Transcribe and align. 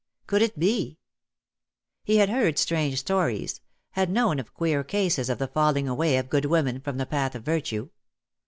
Could 0.25 0.41
it 0.41 0.57
be? 0.57 0.97
He 2.03 2.15
had 2.17 2.27
heard 2.29 2.57
strange 2.57 2.99
stories— 2.99 3.61
had 3.91 4.09
known 4.09 4.39
of 4.39 4.51
queer 4.55 4.83
cases 4.83 5.29
of 5.29 5.37
the 5.37 5.47
falling 5.47 5.87
away 5.87 6.17
of 6.17 6.27
good 6.27 6.45
women 6.45 6.81
from 6.81 6.97
the 6.97 7.05
path 7.05 7.35
of 7.35 7.43
virtue. 7.43 7.91